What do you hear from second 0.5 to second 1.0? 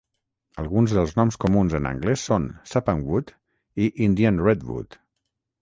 Alguns